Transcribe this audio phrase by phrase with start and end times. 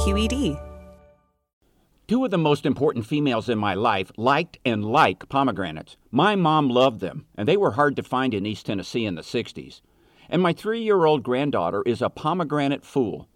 [0.00, 0.58] KQED.
[2.08, 5.98] Two of the most important females in my life liked and like pomegranates.
[6.10, 9.20] My mom loved them, and they were hard to find in East Tennessee in the
[9.20, 9.82] 60s.
[10.30, 13.28] And my three year old granddaughter is a pomegranate fool.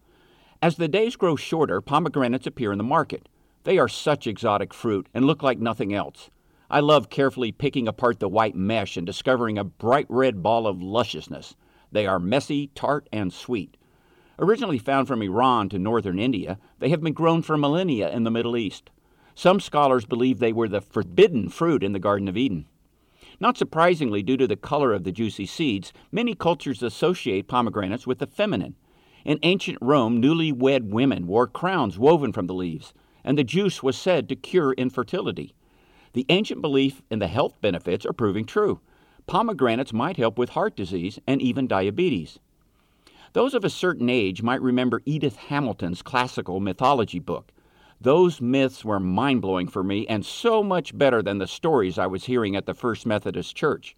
[0.63, 3.29] As the days grow shorter, pomegranates appear in the market.
[3.65, 6.31] They are such exotic fruit and look like nothing else.
[6.71, 10.81] I love carefully picking apart the white mesh and discovering a bright red ball of
[10.81, 11.57] lusciousness.
[11.93, 13.77] They are messy, tart, and sweet.
[14.39, 18.31] Originally found from Iran to northern India, they have been grown for millennia in the
[18.31, 18.91] Middle East.
[19.35, 22.67] Some scholars believe they were the forbidden fruit in the Garden of Eden.
[23.41, 28.19] Not surprisingly, due to the color of the juicy seeds, many cultures associate pomegranates with
[28.19, 28.77] the feminine.
[29.25, 32.93] In ancient Rome, newly wed women wore crowns woven from the leaves,
[33.25, 35.55] and the juice was said to cure infertility.
[36.13, 38.81] The ancient belief in the health benefits are proving true.
[39.27, 42.39] Pomegranates might help with heart disease and even diabetes.
[43.35, 47.51] Those of a certain age might remember Edith Hamilton's classical mythology book.
[48.01, 52.07] Those myths were mind blowing for me and so much better than the stories I
[52.07, 53.97] was hearing at the First Methodist Church.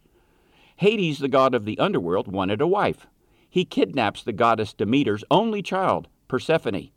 [0.77, 3.05] Hades, the god of the underworld, wanted a wife.
[3.47, 6.89] He kidnaps the goddess Demeter's only child, Persephone.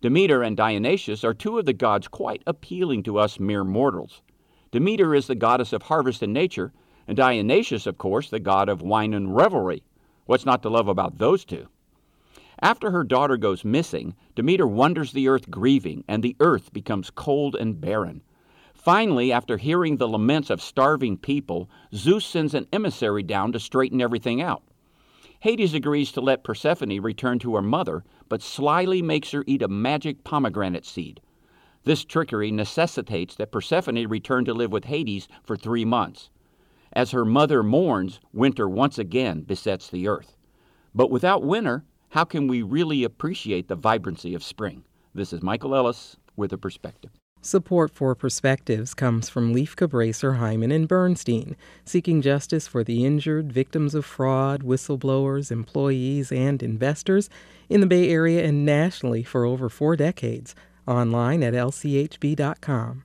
[0.00, 4.22] Demeter and Dionysus are two of the gods quite appealing to us mere mortals.
[4.70, 6.72] Demeter is the goddess of harvest and nature,
[7.08, 9.82] and Dionysus, of course, the god of wine and revelry.
[10.26, 11.66] What's not to love about those two?
[12.60, 17.54] After her daughter goes missing, Demeter wanders the earth grieving, and the earth becomes cold
[17.54, 18.22] and barren.
[18.74, 24.00] Finally, after hearing the laments of starving people, Zeus sends an emissary down to straighten
[24.00, 24.62] everything out.
[25.40, 29.68] Hades agrees to let Persephone return to her mother, but slyly makes her eat a
[29.68, 31.20] magic pomegranate seed.
[31.84, 36.28] This trickery necessitates that Persephone return to live with Hades for three months.
[36.92, 40.36] As her mother mourns, winter once again besets the earth.
[40.92, 44.84] But without winter, how can we really appreciate the vibrancy of spring?
[45.14, 47.10] This is Michael Ellis with a perspective.
[47.40, 53.52] Support for Perspectives comes from Lieff Cabraser, Heimann, and Bernstein, seeking justice for the injured,
[53.52, 57.30] victims of fraud, whistleblowers, employees, and investors
[57.68, 60.54] in the Bay Area and nationally for over four decades.
[60.86, 63.04] Online at lchb.com.